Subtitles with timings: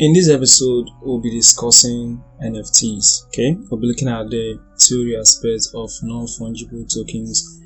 [0.00, 3.26] In this episode, we'll be discussing NFTs.
[3.26, 7.60] Okay, we'll be looking at the theory aspects of non-fungible tokens,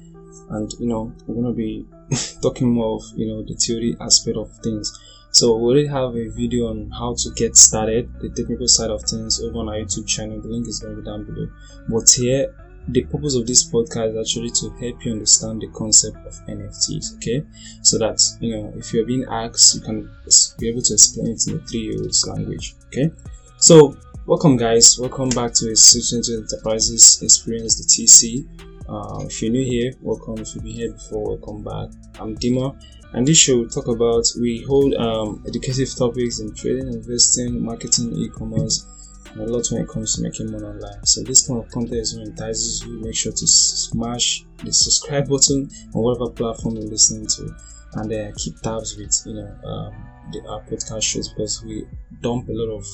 [0.50, 1.86] and you know, we're gonna be
[2.42, 4.92] talking more of you know the theory aspect of things.
[5.30, 9.02] So we already have a video on how to get started, the technical side of
[9.02, 10.40] things over on our YouTube channel.
[10.40, 11.46] The link is gonna be down below.
[11.88, 12.52] But here
[12.88, 17.16] the purpose of this podcast is actually to help you understand the concept of NFTs,
[17.16, 17.42] okay?
[17.82, 20.10] So that you know if you're being asked, you can
[20.58, 23.10] be able to explain it in a three year old's language, okay?
[23.56, 28.46] So, welcome, guys, welcome back to Student Enterprises Experience the TC.
[28.86, 30.36] Uh, if you're new here, welcome.
[30.38, 31.88] If you've been here before, welcome back.
[32.20, 32.78] I'm Dima,
[33.14, 38.12] and this show will talk about we hold um, educative topics in trading, investing, marketing,
[38.18, 38.86] e-commerce
[39.36, 41.04] a lot when it comes to making money online.
[41.04, 43.00] So this kind of content is what entices you.
[43.00, 47.54] Make sure to smash the subscribe button on whatever platform you're listening to,
[47.94, 49.94] and then keep tabs with you know um,
[50.32, 51.86] the, our podcast shows because we
[52.20, 52.86] dump a lot of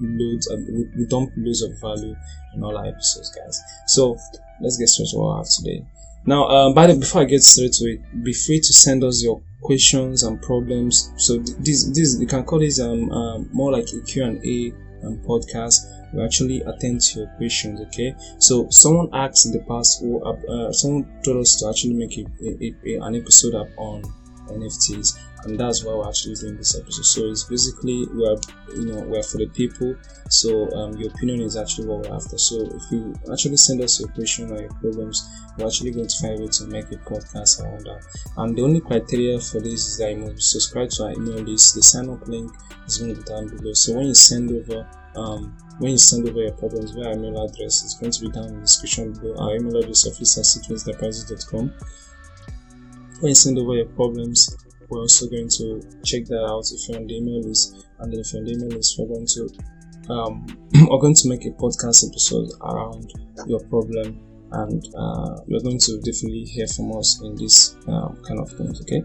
[0.00, 2.14] loads and we, we dump loads of value
[2.54, 3.60] in all our episodes, guys.
[3.86, 4.16] So
[4.60, 5.84] let's get straight to what I have today.
[6.26, 9.22] Now, um, by the before I get straight to it, be free to send us
[9.22, 11.12] your questions and problems.
[11.16, 14.72] So this this you can call this um, um more like a Q and A
[15.02, 18.14] and podcast we actually attend to your questions okay?
[18.38, 22.26] So someone asked in the past or uh, someone told us to actually make a,
[22.42, 24.02] a, a, an episode up on
[24.48, 27.04] nfts and that's why we're actually doing this episode.
[27.04, 28.36] So it's basically we're
[28.74, 29.94] you know we're for the people.
[30.28, 32.38] So um, your opinion is actually what we're after.
[32.38, 36.16] So if you actually send us your question or your problems we're actually going to
[36.18, 38.04] find a way to make a podcast around that.
[38.36, 41.42] And the only criteria for this is that you must be subscribed to our email
[41.42, 41.74] list.
[41.74, 42.52] The sign up link
[42.86, 43.72] is going to be down below.
[43.74, 47.82] So when you send over um, when you send over your problems via email address
[47.82, 49.34] it's going to be down in the description below.
[49.38, 50.46] Our email address office at
[53.20, 54.56] when you send over your problems
[54.90, 56.64] we're also going to check that out.
[56.72, 59.26] If you're on the email list and if you're on the email list we're going
[59.26, 59.48] to
[60.10, 60.46] um,
[60.90, 63.12] we're going to make a podcast episode around
[63.46, 64.20] your problem
[64.52, 68.80] and uh, you're going to definitely hear from us in this um, kind of things
[68.82, 69.04] okay?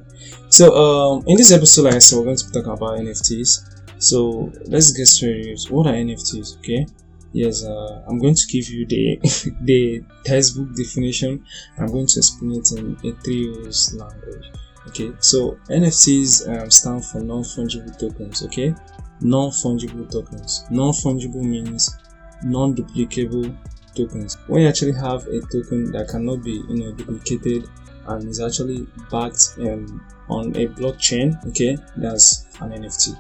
[0.50, 4.02] So um, in this episode like i said we're going to be talking about nfts
[4.02, 6.86] so let's get straight what are nfts okay?
[7.32, 9.20] Yes uh, i'm going to give you the
[9.62, 11.46] the textbook definition.
[11.78, 14.52] I'm going to explain it in a three years language
[14.88, 18.74] okay so nfts um, stand for non-fungible tokens okay?
[19.22, 20.66] Non-fungible tokens.
[20.70, 21.98] Non-fungible means
[22.44, 23.56] non-duplicable
[23.96, 24.38] tokens.
[24.48, 27.70] When you actually have a token that cannot be you know duplicated
[28.08, 31.78] and is actually backed um, on a blockchain okay?
[31.96, 33.16] That's an nft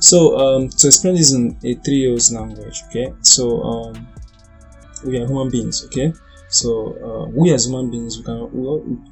[0.00, 3.14] so um, to explain this in a three years language okay?
[3.22, 4.08] So um,
[5.04, 6.12] we are human beings okay
[6.54, 6.70] so
[7.02, 8.62] uh, we as human beings, we can we,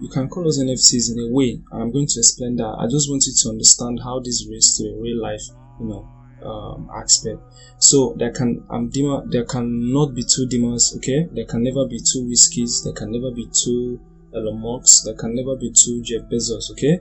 [0.01, 1.61] you can call us NFTs in a way.
[1.73, 2.77] I'm going to explain that.
[2.79, 5.43] I just want you to understand how this relates to a real life,
[5.81, 6.09] you know,
[6.47, 7.41] um, aspect.
[7.79, 11.27] So there can um, Dima, there cannot be two Dimas, okay?
[11.33, 12.85] There can never be two Whiskies.
[12.85, 14.01] There can never be two
[14.33, 15.03] Elon Musk.
[15.05, 17.01] There can never be two Jeff Bezos, okay?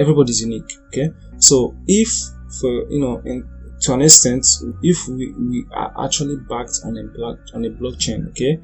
[0.00, 1.10] Everybody's unique, okay?
[1.36, 2.08] So if
[2.62, 3.46] for you know in
[3.82, 4.46] to an extent,
[4.82, 8.58] if we, we are actually backed on a block on a blockchain, okay?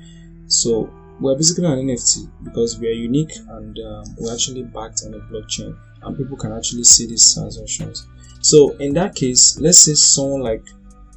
[0.47, 0.91] So
[1.21, 5.19] we're basically an NFT because we are unique and um, we're actually backed on a
[5.33, 8.06] blockchain and people can actually see these transactions.
[8.41, 10.62] So in that case, let's say someone like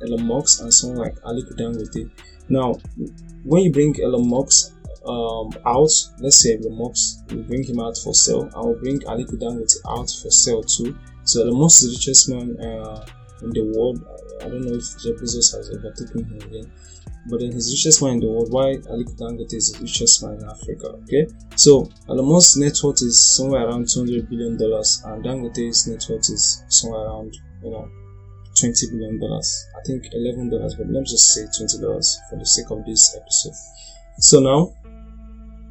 [0.02, 2.10] Elon Musk and someone like Aliko Dangote.
[2.50, 2.74] Now,
[3.44, 4.74] when you bring Elon Musk
[5.06, 9.00] um, out, let's say Elon Musk, we bring him out for sale, I will bring
[9.02, 10.98] Aliko Dangote out for sale too.
[11.24, 13.06] So Elon Musk is the richest man uh,
[13.44, 14.04] in the world.
[14.42, 16.72] I don't know if Jeff Bezos has overtaken him again
[17.28, 18.52] but then his richest man in the world.
[18.52, 20.98] Why Aliko Dangote is the richest man in Africa?
[21.04, 26.30] Okay, so Elon net worth is somewhere around 200 billion dollars, and Dangote's net worth
[26.30, 27.88] is somewhere around you know
[28.60, 29.66] 20 billion dollars.
[29.78, 32.86] I think 11 dollars, but let me just say 20 dollars for the sake of
[32.86, 33.56] this episode.
[34.20, 34.74] So now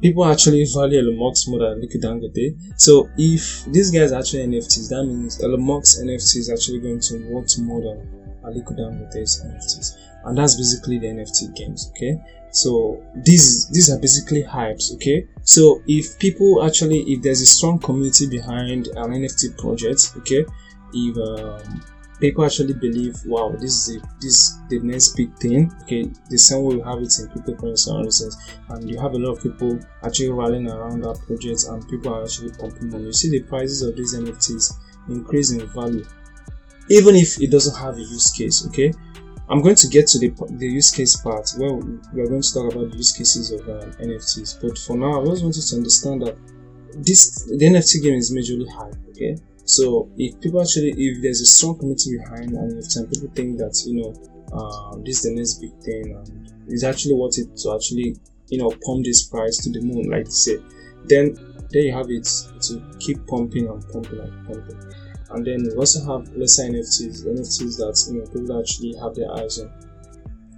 [0.01, 2.79] people actually value Musk more than Aliko Dangote.
[2.79, 7.01] So if these guys is actually NFTs, that means Elon Musk's NFT is actually going
[7.01, 11.91] to worth more than Aliko Dangote's NFTs and that's basically the NFT games.
[11.91, 12.21] Okay,
[12.51, 14.93] so these these are basically hypes.
[14.95, 20.45] Okay, so if people actually if there's a strong community behind an NFT project, okay,
[20.93, 21.83] if um,
[22.21, 25.73] people actually believe, wow, this is a, this the next big thing.
[25.83, 28.33] Okay, the same way we have it in cryptocurrency and
[28.69, 32.23] and you have a lot of people actually rallying around that project, and people are
[32.23, 33.05] actually pumping money.
[33.05, 34.73] You see the prices of these NFTs
[35.09, 36.05] increase in value,
[36.89, 38.65] even if it doesn't have a use case.
[38.67, 38.93] Okay,
[39.51, 42.53] I'm going to get to the, the use case part where we are going to
[42.53, 44.61] talk about the use cases of um, NFTs.
[44.61, 46.37] But for now, I just wanted to understand that
[47.03, 48.95] this the NFT game is majorly hype.
[49.09, 53.29] Okay, So if people actually, if there's a strong community behind an NFT and people
[53.35, 54.13] think that, you know,
[54.53, 58.15] uh, this is the next big thing and it's actually worth it to actually,
[58.47, 60.57] you know, pump this price to the moon, like to say,
[61.05, 61.35] then
[61.71, 62.27] there you have it
[62.61, 64.79] to keep pumping and pumping and pumping.
[65.33, 69.31] And then we also have lesser NFTs, NFTs that, you know, people actually have their
[69.33, 69.71] eyes on.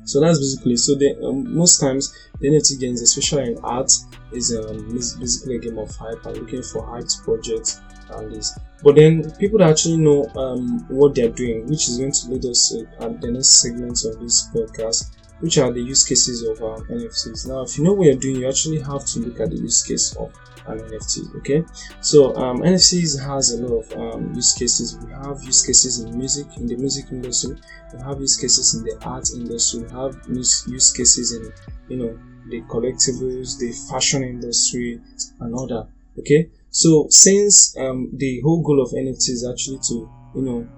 [0.05, 0.95] So that's basically so.
[0.95, 3.91] The, um, most times the NFT games, especially in art,
[4.33, 7.79] is um, basically a game of hype and looking for hyped projects
[8.11, 8.57] and this.
[8.83, 12.45] But then people that actually know um, what they're doing, which is going to lead
[12.45, 16.59] us to uh, the next segment of this podcast, which are the use cases of
[16.59, 17.49] NFTs.
[17.49, 19.83] Now, if you know what you're doing, you actually have to look at the use
[19.83, 20.31] case of
[20.67, 21.35] an NFT.
[21.39, 21.65] Okay,
[21.99, 24.97] so um, NFTs has a lot of um, use cases.
[25.03, 27.57] We have use cases in music, in the music industry.
[27.93, 29.83] We have use cases in the art industry.
[29.83, 31.51] We have use, use cases in
[31.89, 32.17] you know
[32.49, 35.01] the collectibles, the fashion industry,
[35.41, 35.87] and that.
[36.19, 40.69] Okay, so since um, the whole goal of NFT is actually to you know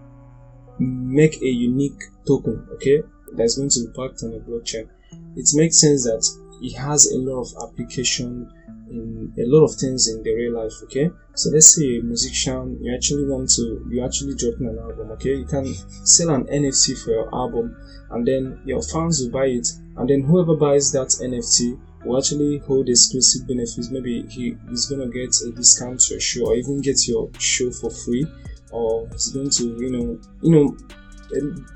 [0.80, 3.04] make a unique token, okay,
[3.38, 4.88] that's going to packed on a blockchain,
[5.36, 6.26] it makes sense that
[6.62, 8.52] it has a lot of application
[8.90, 11.10] in a lot of things in the real life okay?
[11.34, 15.36] So let's say a musician you actually want to you actually dropping an album okay?
[15.36, 15.66] You can
[16.06, 17.76] sell an nft for your album
[18.12, 19.68] and then your fans will buy it
[19.98, 23.90] and then whoever buys that nft will actually hold exclusive benefits.
[23.90, 27.32] Maybe he is going to get a discount to your show or even get your
[27.40, 28.28] show for free
[28.72, 30.78] or he's going to you know you know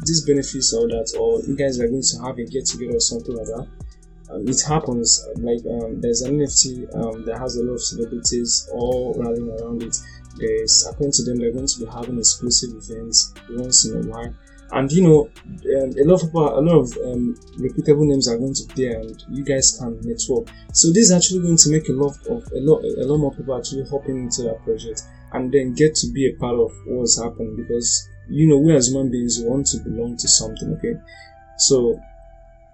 [0.05, 2.99] these benefits or that or you guys are going to have a get together or
[2.99, 3.67] something like that
[4.31, 8.69] um, it happens like um, there's an NFT um, that has a lot of celebrities
[8.73, 9.97] all rallying around it.
[10.37, 14.33] There's according to them they're going to be having exclusive events once in a while.
[14.71, 15.29] And you know,
[15.81, 18.99] um, a lot of a lot of um, reputable names are going to be there,
[18.99, 20.47] and you guys can network.
[20.73, 23.33] So this is actually going to make a lot of a lot, a lot more
[23.33, 25.01] people actually hopping into that project,
[25.33, 28.89] and then get to be a part of what's happening because you know we as
[28.89, 30.73] human beings want to belong to something.
[30.77, 30.95] Okay,
[31.57, 31.99] so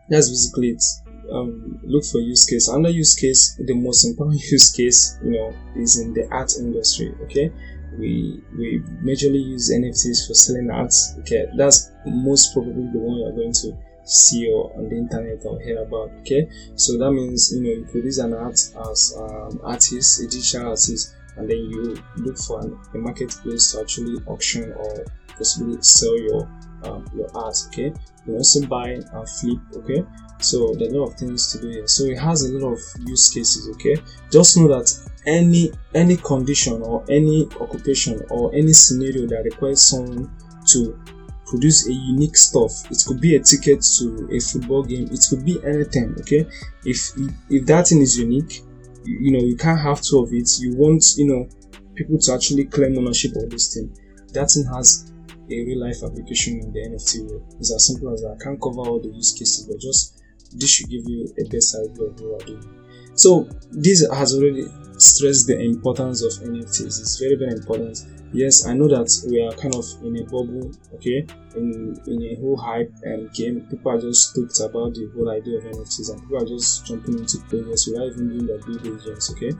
[0.09, 0.83] that's basically it
[1.31, 2.67] um, look for use case.
[2.67, 7.13] Another use case, the most important use case, you know, is in the art industry.
[7.23, 7.51] Okay,
[7.97, 10.93] we we majorly use NFTs for selling art.
[11.19, 15.59] Okay, that's most probably the one you're going to see or on the internet or
[15.59, 16.11] hear about.
[16.21, 20.69] Okay, so that means you know you produce an art as an artist, a digital
[20.69, 25.05] artist, and then you look for an, a marketplace to actually auction or
[25.37, 26.49] possibly sell your
[26.83, 27.55] um, your art.
[27.67, 27.93] Okay,
[28.25, 29.59] you also buy and flip.
[29.75, 30.05] Okay,
[30.39, 31.87] so there are a lot of things to do here.
[31.87, 33.95] So it has a lot of use cases okay?
[34.31, 34.91] Just know that
[35.25, 40.29] any any condition or any occupation or any scenario that requires someone
[40.67, 40.99] to
[41.47, 45.45] produce a unique stuff it could be a ticket to a football game it could
[45.45, 46.45] be anything okay?
[46.83, 47.11] If
[47.49, 48.61] if that thing is unique
[49.05, 50.49] you, you know you can't have two of it.
[50.59, 51.47] You want you know
[51.95, 53.95] people to actually claim ownership of this thing.
[54.33, 55.11] That thing has
[55.49, 57.55] a real life application in the NFT world.
[57.59, 58.37] It's as simple as that.
[58.39, 60.21] I can't cover all the use cases, but just
[60.53, 62.85] this should give you a better idea of what we're doing.
[63.15, 66.99] So this has already stressed the importance of NFTs.
[66.99, 67.99] It's very very important.
[68.33, 71.25] Yes, I know that we are kind of in a bubble, okay,
[71.55, 73.61] in in a whole hype and game.
[73.69, 77.19] People are just stoked about the whole idea of NFTs, and people are just jumping
[77.19, 79.31] into projects without even doing their due diligence.
[79.31, 79.51] Okay,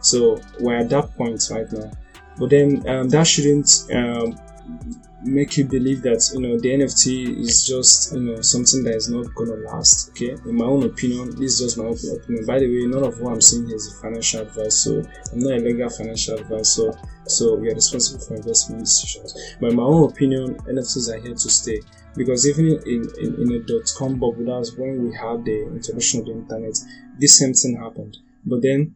[0.00, 1.90] so we're at that point right now.
[2.38, 4.34] But then um, that shouldn't um,
[5.22, 9.08] make you believe that you know the NFT is just you know something that is
[9.08, 10.10] not gonna last.
[10.10, 12.46] Okay, in my own opinion, this is just my own opinion.
[12.46, 15.56] By the way, none of what I'm saying is financial advice, so I'm not a
[15.58, 16.92] legal financial advisor.
[17.26, 19.34] So we are responsible for investment decisions.
[19.60, 21.80] But in my own opinion, NFTs are here to stay
[22.16, 26.20] because even in, in, in a dot com bubble, that's when we had the introduction
[26.20, 26.78] of the internet,
[27.18, 28.18] this same thing happened.
[28.44, 28.94] But then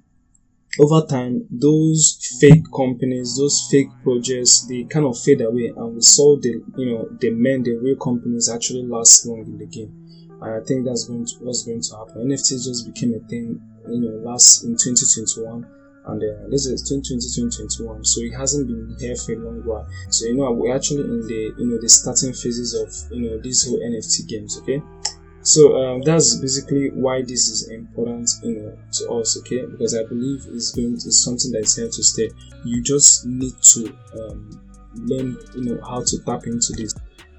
[0.79, 6.01] over time those fake companies those fake projects they kind of fade away and we
[6.01, 9.93] saw the you know the men the real companies actually last long in the game.
[10.43, 12.29] And i think that's going to what's going to happen.
[12.29, 15.67] Nft just became a thing you know last in 2021
[16.07, 17.25] and uh, this is 2020
[17.57, 19.89] 2021 so it hasn't been here for a long while.
[20.11, 23.39] So you know we're actually in the you know the starting phases of you know
[23.39, 24.83] these whole nft games okay
[25.47, 29.65] so um, that's basically why this is important you know to us okay?
[29.65, 32.29] Because i believe it's going to, it's something that's here to stay.
[32.65, 34.61] You just need to um,
[34.95, 36.93] learn you know how to tap into this.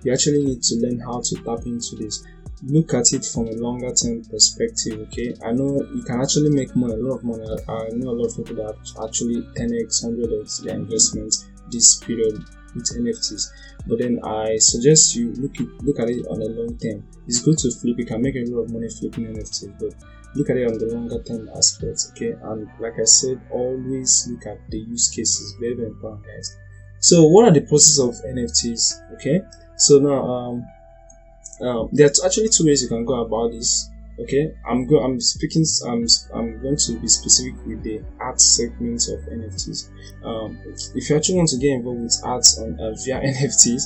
[0.03, 2.25] You actually need to learn how to tap into this.
[2.63, 5.35] Look at it from a longer term perspective okay?
[5.43, 7.43] I know you can actually make money a lot of money.
[7.67, 12.41] I know a lot of people that actually 10x 100x their investments this period
[12.77, 13.49] with nfts
[13.87, 17.07] but then I suggest you look look at it on a long term.
[17.25, 17.97] It's good to flip.
[17.97, 19.95] You can make a lot of money flipping NFTs, but
[20.35, 22.11] look at it on the longer term aspects.
[22.11, 25.55] Okay, and like I said, always look at the use cases.
[25.59, 26.57] Very very important, guys.
[26.99, 29.13] So what are the process of NFTs?
[29.15, 29.41] Okay,
[29.77, 30.65] so now um,
[31.61, 33.89] um, there are actually two ways you can go about this.
[34.19, 35.03] Okay, I'm going.
[35.03, 35.63] I'm speaking.
[35.85, 39.89] I'm I'm going to be specific with the art segments of NFTs.
[40.23, 40.57] Um,
[40.95, 43.83] if you actually want to get involved with arts on uh, via NFTs,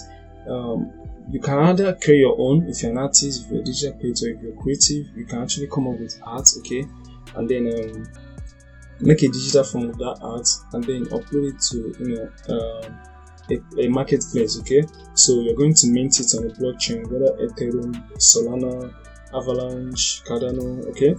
[0.50, 0.90] um,
[1.30, 4.30] you can either create your own if you're an artist, if you're a digital creator,
[4.30, 6.86] if you're creative, you can actually come up with art, okay,
[7.36, 8.08] and then um,
[9.02, 13.00] make a digital form of that art and then upload it to you know um,
[13.50, 14.84] a, a, marketplace, okay.
[15.14, 18.94] So you're going to mint it on a blockchain, whether Ethereum, Solana,
[19.34, 21.16] Avalanche, Cardano, okay.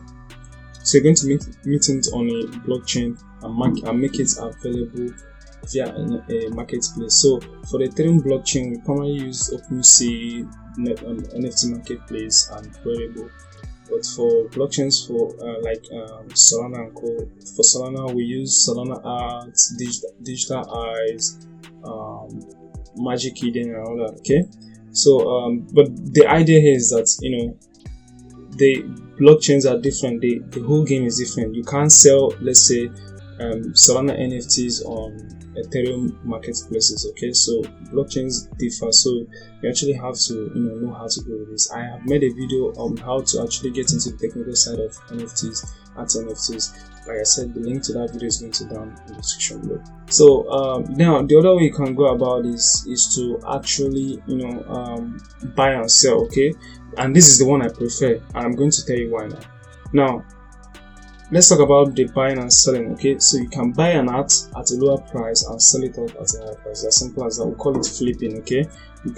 [0.84, 4.30] So you're going to mint, mint it on a blockchain and, mark, and make it
[4.38, 5.14] available
[5.70, 7.14] via a, marketplace.
[7.14, 7.40] So
[7.70, 10.42] for the Ethereum blockchain, we commonly use OpenSea,
[11.06, 13.30] um, NFT marketplace, and Rarible.
[13.90, 17.16] But for blockchains for uh, like um, Solana and Co,
[17.54, 21.46] for Solana we use Solana Art, Digital, Digital Eyes,
[21.84, 22.40] um,
[22.96, 24.18] Magic Eden, and all that.
[24.20, 24.44] Okay,
[24.92, 27.58] so um, but the idea here is that you know
[28.56, 28.82] the
[29.20, 30.20] blockchains are different.
[30.20, 31.54] The the whole game is different.
[31.54, 32.86] You can't sell, let's say,
[33.40, 37.06] um, Solana NFTs on Ethereum marketplaces.
[37.10, 41.36] Okay, so blockchains differ, so you actually have to you know know how to go
[41.38, 41.70] with this.
[41.70, 44.92] I have made a video on how to actually get into the technical side of
[45.08, 47.06] NFTs at NFTs.
[47.06, 49.60] Like I said, the link to that video is going to down in the description
[49.60, 49.82] below.
[50.06, 54.36] So um, now the other way you can go about this is to actually you
[54.36, 55.20] know um,
[55.54, 56.24] buy and sell.
[56.26, 56.52] Okay,
[56.96, 59.40] and this is the one I prefer, and I'm going to tell you why now.
[59.92, 60.24] Now
[61.32, 63.18] let's talk about the buying and selling okay?
[63.18, 66.34] So you can buy an art at a lower price and sell it off at
[66.34, 66.84] a higher price.
[66.84, 67.46] As simple as that.
[67.46, 68.66] We call it flipping okay?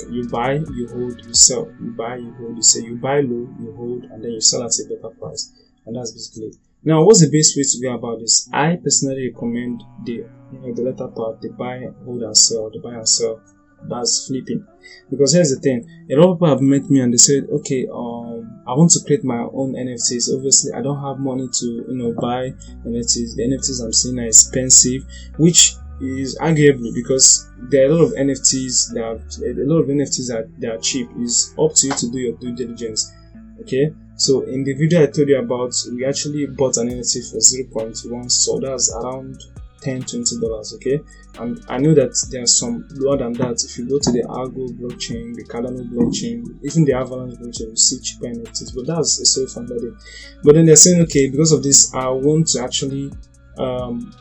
[0.08, 1.68] You, buy you hold you sell.
[1.82, 2.82] You buy you hold you sell.
[2.82, 5.52] You buy low you hold and then you sell at a better price.
[5.86, 6.56] And that's basically it.
[6.84, 8.48] Now what's the best way to go about this?
[8.52, 12.78] I personally recommend the you know the latter part the buy hold and sell the
[12.78, 13.40] buy and sell
[13.88, 14.66] that's flipping.
[15.10, 17.86] Because here's the thing a lot of people have met me and they said okay
[17.92, 21.94] um i want to create my own nfts obviously i don't have money to you
[21.94, 22.50] know buy
[22.86, 25.04] nfts the nfts i'm seeing are expensive
[25.38, 30.28] which is arguably because there are a lot of nfts that a lot of nfts
[30.28, 31.08] that they are cheap.
[31.20, 33.12] Is up to you to do your due diligence
[33.60, 33.92] okay?
[34.16, 38.30] So in the video i told you about we actually bought an nft for 0.1
[38.30, 39.42] so that's around
[39.84, 40.98] 10 20 dollars okay?
[41.38, 43.62] And i know that there's some lower than that.
[43.64, 47.76] If you go to the argo blockchain the cardano blockchain even the avalanche blockchain you
[47.76, 49.96] see cheaper nfts but that's a day
[50.42, 53.12] but then they're saying okay because of this i want to actually
[53.58, 54.12] um,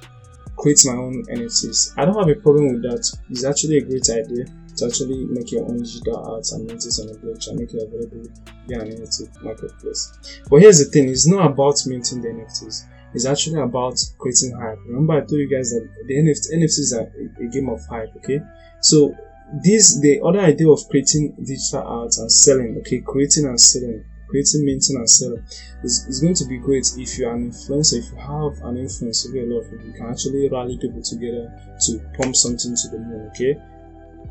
[0.57, 3.03] create my own nfts i don't have a problem with that.
[3.29, 4.45] It's actually a great idea
[4.77, 8.27] to actually make your own digital art and it on a blockchain, make it available
[8.67, 10.41] via an NFT marketplace.
[10.49, 14.79] But here's the thing: it's not about minting the NFTs is actually about creating hype.
[14.87, 18.15] Remember, I told you guys that the NFT, NFTs are a, a game of hype.
[18.17, 18.39] Okay,
[18.81, 19.15] so
[19.63, 22.77] this the other idea of creating digital art and selling.
[22.79, 25.43] Okay, creating and selling, creating, minting and selling
[25.83, 27.99] is, is going to be great if you're an influencer.
[27.99, 31.01] If you have an influence over a lot of people, you can actually rally people
[31.01, 31.51] together
[31.85, 33.29] to pump something to the moon.
[33.29, 33.61] Okay.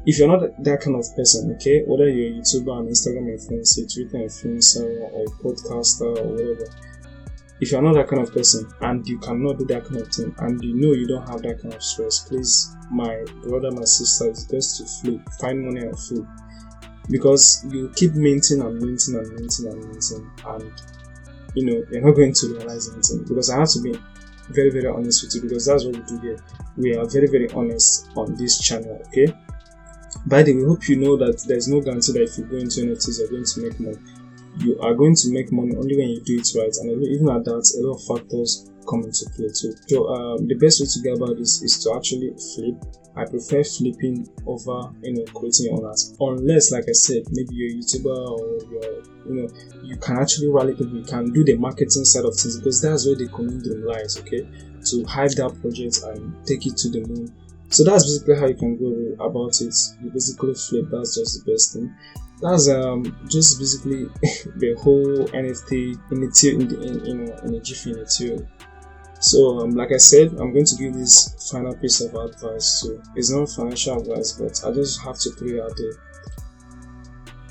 [0.04, 3.86] If you're not that kind of person, okay, whether you're a YouTuber, an Instagram influencer,
[3.86, 6.66] Twitter influencer, or a podcaster, or whatever,
[7.62, 10.34] if you're not that kind of person and you cannot do that kind of thing
[10.38, 14.28] and you know you don't have that kind of stress, please, my brother, my sister,
[14.28, 16.26] it's best to flip, find money and flip.
[17.08, 20.72] Because you keep minting and minting and minting and minting, and
[21.54, 23.24] you know, you're not going to realize anything.
[23.28, 23.94] Because I have to be
[24.50, 26.38] very, very honest with you because that's what we do here.
[26.76, 29.32] We are very, very honest on this channel, okay?
[30.26, 32.80] By the way, hope you know that there's no guarantee that if you go into
[32.80, 34.21] NFTs, you're going to make money
[34.58, 37.44] you are going to make money only when you do it right and even at
[37.44, 41.00] that a lot of factors come into play too so um, the best way to
[41.02, 42.76] get about this is to actually flip
[43.14, 45.94] I prefer flipping over, you know, creating your own.
[46.20, 49.48] Unless, like I said, maybe you're a YouTuber or you're, you know,
[49.82, 50.96] you can actually rally people.
[50.96, 54.18] You can do the marketing side of things because that's where the conundrum lies.
[54.18, 54.48] Okay,
[54.86, 57.34] to hype that project and take it to the moon.
[57.72, 59.74] So that's basically how you can go about it.
[60.02, 60.86] You basically flip.
[60.92, 61.94] That's just the best thing
[62.42, 64.04] that's um just basically
[64.56, 68.48] the whole NFT in a in, in, in, in a jiffy in a tune.
[69.20, 72.82] So um, like I said, I'm going to give this final piece of advice.
[72.82, 75.92] So it's not financial advice, but I just have to put it out there.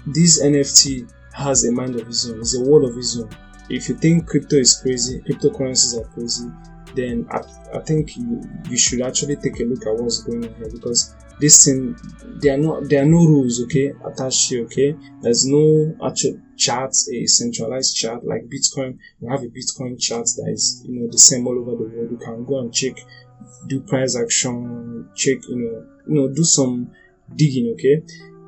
[0.08, 2.42] This NFT has a mind of its own.
[2.42, 3.30] It's a world of its own.
[3.70, 6.52] If you think crypto is crazy, cryptocurrencies are crazy,
[6.96, 7.42] then I,
[7.78, 11.16] I think you, you should actually take a look at what's going on here because
[11.40, 11.96] this thing
[12.42, 14.96] there are no there are no rules okay attached here okay?
[15.22, 19.00] There's no actual chart a centralized chart like bitcoin.
[19.20, 22.12] We have a bitcoin chart that is you know the same all over the world.
[22.12, 22.98] You can go and check
[23.68, 26.92] do price action, check, you know, you know, do some
[27.36, 28.04] digging, okay?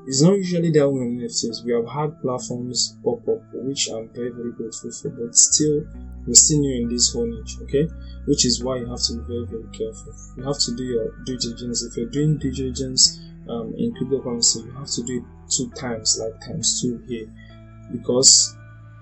[0.06, 1.64] It's not usually that way on NFTs.
[1.64, 5.86] We have had platforms pop up, which I'm very, very grateful for, but still,
[6.28, 7.88] we're still new in this whole niche, okay?
[8.26, 10.14] Which is why you have to be very, very careful.
[10.38, 11.84] You have to do your due diligence.
[11.84, 16.20] If you're doing due diligence um, in cryptocurrency, you have to do it two times,
[16.20, 17.28] like times two here,
[17.92, 18.56] because,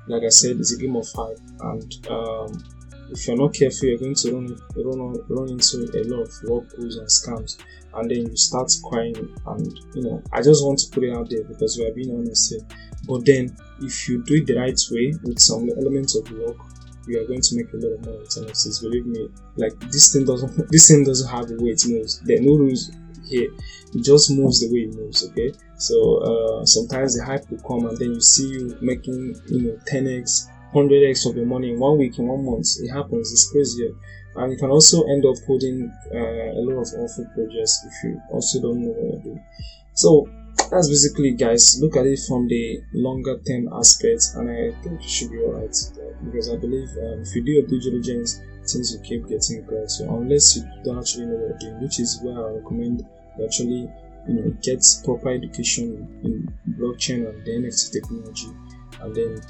[0.07, 2.63] like I said, it's a game of hype, and um,
[3.11, 6.95] if you're not careful, you're going to run, run, run into a lot of pulls
[6.97, 7.57] and scams,
[7.93, 9.15] and then you start crying.
[9.45, 12.15] And you know, I just want to put it out there because we are being
[12.15, 12.61] honest here.
[13.07, 16.57] But then, if you do it the right way with some elements of luck,
[17.07, 18.81] you are going to make a lot of money with.
[18.81, 22.19] Believe me, like this thing doesn't this thing doesn't have the way it moves.
[22.21, 22.91] There are no rules
[23.27, 23.49] here.
[23.93, 25.27] It just moves the way it moves.
[25.29, 29.61] Okay, so uh, sometimes the hype will come and then you see you making you
[29.61, 32.67] know 10x 100x of your money in one week, in one month.
[32.79, 33.93] It happens, it's crazy.
[34.35, 38.21] And you can also end up holding uh, a lot of awful projects if you
[38.31, 39.43] also don't know what you're doing.
[39.93, 40.29] So
[40.69, 41.79] that's basically, guys.
[41.81, 45.75] Look at it from the longer term aspect, and I think you should be alright
[46.23, 48.39] because I believe um, if you do your due diligence,
[48.71, 49.87] things will keep getting better.
[49.87, 53.05] So unless you don't actually know what you're doing, which is where I recommend
[53.37, 53.89] you actually
[54.27, 58.47] you know get proper education in blockchain and the NFT technology,
[59.01, 59.41] and then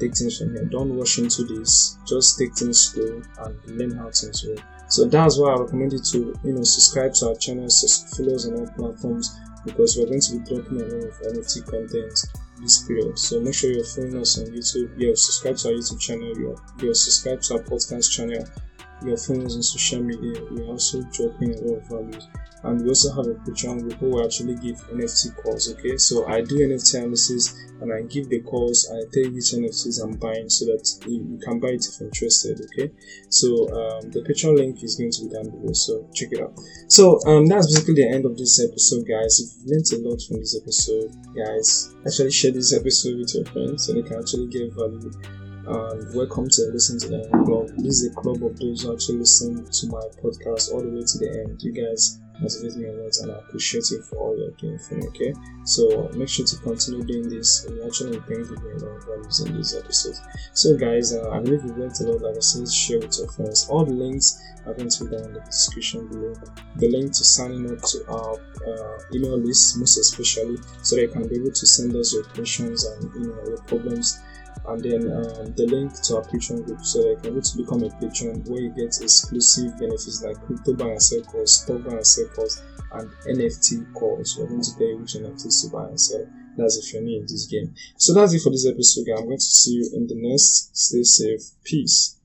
[0.00, 0.64] take things from here.
[0.64, 1.98] Don't rush into this.
[2.06, 4.58] Just take things slow and learn how things work.
[4.88, 7.68] So that's why I recommend you to you know subscribe to our channel,
[8.16, 11.66] follow us on all platforms because we're going to be dropping a lot of NFT
[11.70, 12.18] content
[12.60, 13.18] this period.
[13.18, 14.92] So make sure you're following us on YouTube.
[14.96, 16.36] You're subscribed to our YouTube channel.
[16.38, 18.46] You're, you're subscribed to our podcast channel.
[19.02, 20.42] You're following on social media.
[20.50, 22.28] We're also dropping a lot of values
[22.62, 25.72] and we also have a Patreon group who actually give NFT calls.
[25.72, 28.90] Okay, so I do NFT analysis and I give the calls.
[28.90, 31.98] I tell you which NFTs I'm buying so that you, you can buy it if
[31.98, 32.60] you're interested.
[32.60, 32.92] Okay,
[33.30, 36.52] so um, the Patreon link is going to be down below, so check it out.
[36.88, 39.40] So um, that's basically the end of this episode, guys.
[39.40, 43.46] If you've learned a lot from this episode, guys, actually share this episode with your
[43.46, 45.10] friends so they can actually get value
[45.70, 47.68] and welcome to listen to the club.
[47.78, 51.06] This is a club of those who actually listen to my podcast all the way
[51.06, 51.62] to the end.
[51.62, 54.96] You guys motivate me a lot and I appreciate you for all you're doing for
[54.96, 55.32] me, okay?
[55.64, 57.68] So make sure to continue doing this.
[57.70, 60.20] You actually benefit me a lot of values in these episodes.
[60.54, 62.22] So guys, uh, I believe you learned a lot.
[62.22, 63.68] Like I said, share with your friends.
[63.70, 66.34] All the links are going to be down in the description below.
[66.82, 68.34] The link to signing up to our
[68.66, 72.24] uh, email list, most especially, so that you can be able to send us your
[72.24, 74.18] questions and you know your problems
[74.66, 77.56] and then um, the link to our Patreon group so that you can able to
[77.56, 81.82] become a patron where you get exclusive benefits like crypto buy and sell calls, stock
[81.84, 84.36] buy and sell calls, and NFT calls.
[84.38, 86.26] We're going to tell you which NFTs to buy and sell.
[86.56, 87.74] That's if you're new in this game.
[87.96, 89.06] So that's it for this episode.
[89.16, 90.76] I'm going to see you in the next.
[90.76, 91.42] Stay safe.
[91.64, 92.19] Peace.